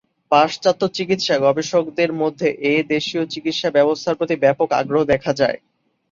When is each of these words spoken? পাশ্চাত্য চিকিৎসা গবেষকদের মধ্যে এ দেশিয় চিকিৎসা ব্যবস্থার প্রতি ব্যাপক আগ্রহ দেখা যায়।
পাশ্চাত্য 0.31 0.81
চিকিৎসা 0.97 1.35
গবেষকদের 1.45 2.11
মধ্যে 2.21 2.47
এ 2.65 2.83
দেশিয় 2.89 3.23
চিকিৎসা 3.33 3.69
ব্যবস্থার 3.71 4.17
প্রতি 4.19 4.35
ব্যাপক 4.43 4.69
আগ্রহ 4.81 5.01
দেখা 5.11 5.31
যায়। 5.33 5.57